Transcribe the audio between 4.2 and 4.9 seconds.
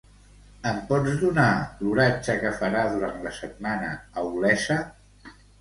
Olesa?